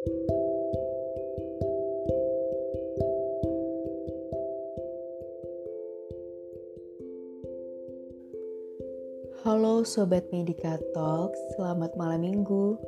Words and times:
Halo 0.00 0.16
Sobat 9.84 10.24
Medika 10.32 10.80
Talks, 10.96 11.36
selamat 11.52 12.00
malam 12.00 12.24
minggu. 12.24 12.80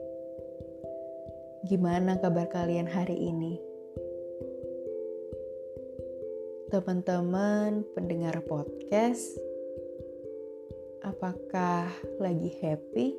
Gimana 1.69 2.17
kabar 2.17 2.49
kalian 2.49 2.89
hari 2.89 3.21
ini? 3.21 3.61
Teman-teman 6.73 7.85
pendengar 7.93 8.41
podcast, 8.49 9.37
apakah 11.05 11.93
lagi 12.17 12.57
happy, 12.65 13.13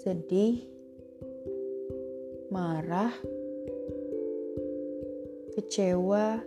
sedih, 0.00 0.79
marah, 2.50 3.14
kecewa, 5.54 6.42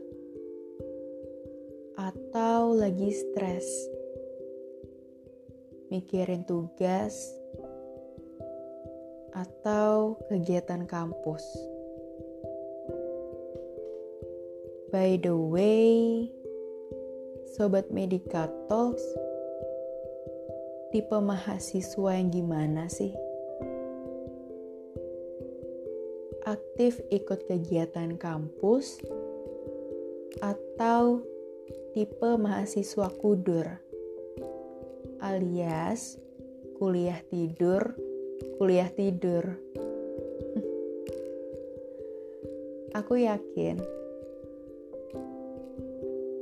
atau 1.98 2.76
lagi 2.76 3.09
stres? 3.16 3.66
mikirin 5.93 6.41
tugas, 6.49 7.13
atau 9.29 10.17
kegiatan 10.26 10.89
kampus. 10.89 11.45
By 14.90 15.21
the 15.21 15.38
way, 15.38 16.34
Sobat 17.54 17.93
Medika 17.93 18.49
Talks, 18.65 19.05
tipe 20.90 21.13
mahasiswa 21.13 22.17
yang 22.17 22.34
gimana 22.34 22.90
sih? 22.90 23.13
Aktif 26.53 27.02
ikut 27.09 27.49
kegiatan 27.49 28.21
kampus 28.21 29.01
atau 30.37 31.26
tipe 31.98 32.29
mahasiswa 32.37 33.09
kudur? 33.18 33.82
alias 35.24 36.20
kuliah 36.76 37.24
tidur, 37.31 37.96
kuliah 38.59 38.91
tidur. 38.91 39.48
Aku 42.99 43.15
yakin 43.15 43.79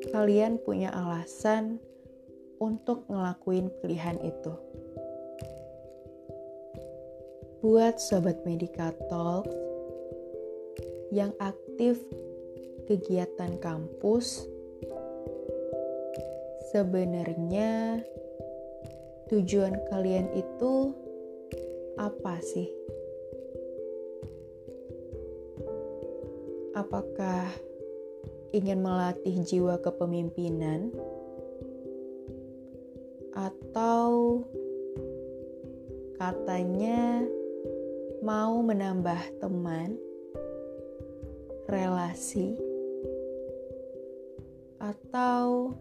kalian 0.10 0.58
punya 0.66 0.90
alasan 0.92 1.80
untuk 2.58 3.06
ngelakuin 3.06 3.70
pilihan 3.80 4.18
itu. 4.26 4.52
Buat 7.62 8.02
sobat 8.02 8.42
Medika 8.50 8.90
Talks 9.08 9.71
yang 11.12 11.36
aktif 11.44 12.00
kegiatan 12.88 13.60
kampus, 13.60 14.48
sebenarnya 16.72 18.00
tujuan 19.28 19.76
kalian 19.92 20.32
itu 20.32 20.96
apa 22.00 22.40
sih? 22.40 22.72
Apakah 26.72 27.52
ingin 28.56 28.80
melatih 28.80 29.44
jiwa 29.44 29.84
kepemimpinan, 29.84 30.96
atau 33.36 34.44
katanya 36.20 37.24
mau 38.24 38.60
menambah 38.60 39.40
teman, 39.40 39.96
relasi, 41.72 42.60
atau 44.84 45.72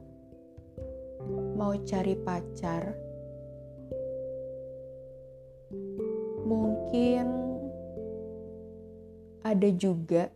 mau 1.59 1.75
cari 1.83 2.15
pacar? 2.23 3.11
mungkin 6.91 7.31
ada 9.47 9.71
juga 9.71 10.27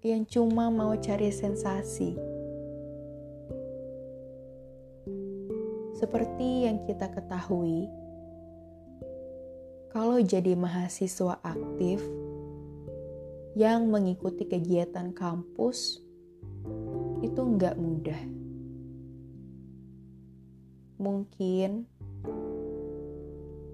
yang 0.00 0.24
cuma 0.24 0.72
mau 0.72 0.96
cari 0.96 1.28
sensasi. 1.28 2.16
Seperti 5.92 6.64
yang 6.64 6.80
kita 6.88 7.12
ketahui, 7.12 7.90
kalau 9.92 10.22
jadi 10.24 10.56
mahasiswa 10.56 11.36
aktif 11.44 12.00
yang 13.56 13.88
mengikuti 13.88 14.44
kegiatan 14.44 15.14
kampus, 15.16 16.02
itu 17.24 17.40
nggak 17.40 17.76
mudah. 17.80 18.22
Mungkin 20.98 21.86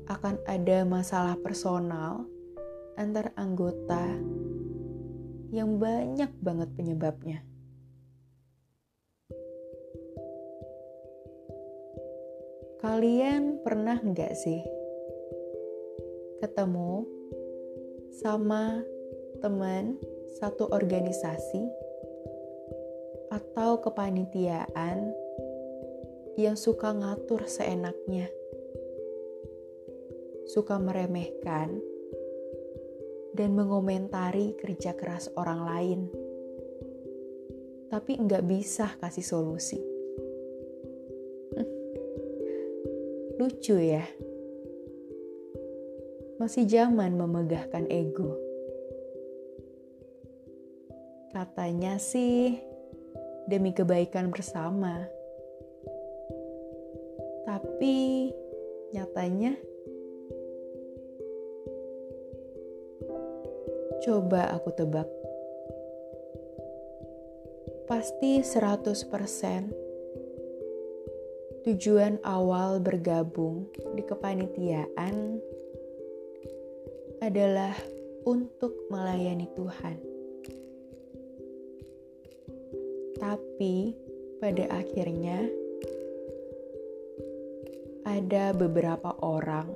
akan 0.04 0.36
ada 0.44 0.84
masalah 0.84 1.34
personal 1.40 2.28
antar 2.94 3.32
anggota 3.34 4.04
yang 5.50 5.80
banyak 5.80 6.30
banget 6.44 6.68
penyebabnya. 6.76 7.40
Kalian 12.84 13.64
pernah 13.64 13.96
nggak 13.96 14.32
sih 14.36 14.60
ketemu 16.44 17.08
sama 18.20 18.84
teman 19.44 20.00
satu 20.40 20.72
organisasi 20.72 21.68
atau 23.28 23.84
kepanitiaan 23.84 25.12
yang 26.40 26.56
suka 26.56 26.96
ngatur 26.96 27.44
seenaknya? 27.44 28.32
suka 30.44 30.76
meremehkan 30.76 31.80
dan 33.34 33.50
mengomentari 33.58 34.54
kerja 34.54 34.94
keras 34.94 35.26
orang 35.34 35.60
lain, 35.66 36.00
tapi 37.90 38.20
nggak 38.20 38.44
bisa 38.46 38.94
kasih 39.00 39.24
solusi. 39.24 39.80
Lucu 43.34 43.76
ya, 43.82 44.06
masih 46.38 46.70
zaman 46.70 47.18
memegahkan 47.18 47.90
ego. 47.90 48.43
Katanya 51.34 51.98
sih 51.98 52.62
demi 53.50 53.74
kebaikan 53.74 54.30
bersama, 54.30 55.02
tapi 57.42 58.30
nyatanya 58.94 59.58
Coba 64.04 64.52
aku 64.52 64.68
tebak. 64.76 65.08
Pasti 67.88 68.44
100% 68.44 69.00
tujuan 71.64 72.20
awal 72.20 72.84
bergabung 72.84 73.64
di 73.96 74.04
kepanitiaan 74.04 75.40
adalah 77.24 77.72
untuk 78.28 78.76
melayani 78.92 79.48
Tuhan. 79.56 80.13
Tapi 83.24 83.96
pada 84.36 84.68
akhirnya 84.68 85.48
ada 88.04 88.52
beberapa 88.52 89.16
orang 89.24 89.72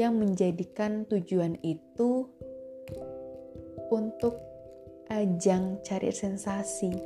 yang 0.00 0.16
menjadikan 0.16 1.04
tujuan 1.12 1.60
itu 1.60 2.24
untuk 3.92 4.40
ajang 5.12 5.84
cari 5.84 6.08
sensasi. 6.08 6.96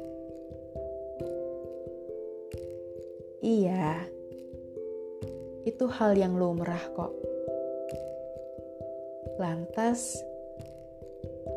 Iya, 3.43 4.07
itu 5.67 5.85
hal 5.91 6.15
yang 6.15 6.39
lumrah 6.39 6.87
kok. 6.95 7.11
Lantas, 9.43 10.23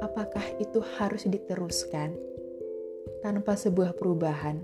apakah 0.04 0.44
itu 0.60 0.84
harus 1.00 1.28
diteruskan 1.28 2.16
tanpa 3.24 3.56
sebuah 3.56 3.96
perubahan? 3.96 4.64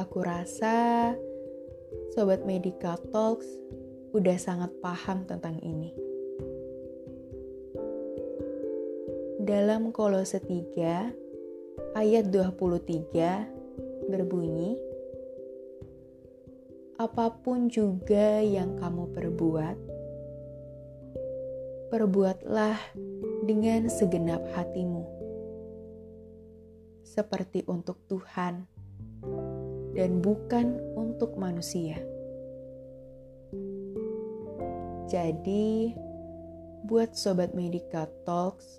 Aku 0.00 0.24
rasa 0.24 1.12
Sobat 2.16 2.48
Medical 2.48 2.96
Talks 3.12 3.46
udah 4.16 4.36
sangat 4.40 4.72
paham 4.80 5.28
tentang 5.28 5.60
ini. 5.60 5.92
Dalam 9.40 9.92
Kolose 9.92 10.40
3 10.40 11.96
ayat 11.96 12.24
23 12.32 14.08
berbunyi 14.10 14.78
apa 17.00 17.32
pun 17.32 17.72
juga 17.72 18.44
yang 18.44 18.76
kamu 18.76 19.08
perbuat, 19.16 19.76
perbuatlah 21.90 22.78
dengan 23.42 23.90
segenap 23.90 24.40
hatimu, 24.54 25.04
seperti 27.02 27.66
untuk 27.66 27.98
Tuhan 28.06 28.64
dan 29.98 30.22
bukan 30.22 30.78
untuk 30.94 31.34
manusia. 31.34 31.98
Jadi, 35.10 35.90
buat 36.86 37.18
sobat 37.18 37.58
Medica 37.58 38.06
Talks, 38.22 38.78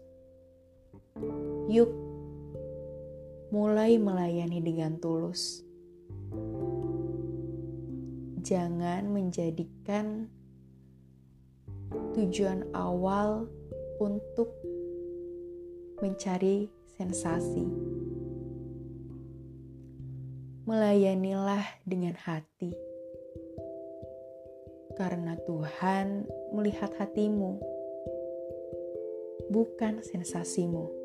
yuk 1.68 1.92
mulai 3.52 4.00
melayani 4.00 4.64
dengan 4.64 4.96
tulus 4.96 5.68
jangan 8.42 9.06
menjadikan 9.14 10.28
tujuan 12.14 12.68
awal 12.76 13.48
untuk 14.00 14.52
mencari 16.00 16.68
sensasi. 16.98 17.66
Melayanilah 20.68 21.66
dengan 21.84 22.16
hati, 22.16 22.72
karena 24.96 25.36
Tuhan 25.44 26.30
melihat 26.54 26.94
hatimu, 26.96 27.58
bukan 29.50 30.00
sensasimu. 30.06 31.01